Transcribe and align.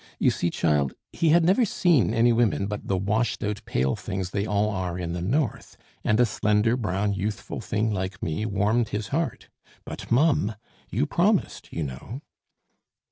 "You 0.17 0.31
see, 0.31 0.49
child, 0.49 0.95
he 1.13 1.29
had 1.29 1.43
never 1.45 1.63
seen 1.63 2.11
any 2.11 2.33
women 2.33 2.65
but 2.65 2.87
the 2.87 2.97
washed 2.97 3.43
out, 3.43 3.63
pale 3.65 3.95
things 3.95 4.31
they 4.31 4.47
all 4.47 4.71
are 4.71 4.97
in 4.97 5.13
the 5.13 5.21
north, 5.21 5.77
and 6.03 6.19
a 6.19 6.25
slender, 6.25 6.75
brown, 6.75 7.13
youthful 7.13 7.61
thing 7.61 7.93
like 7.93 8.19
me 8.23 8.43
warmed 8.47 8.89
his 8.89 9.09
heart. 9.09 9.49
But, 9.85 10.09
mum; 10.11 10.55
you 10.89 11.05
promised, 11.05 11.71
you 11.71 11.83
know!" 11.83 12.21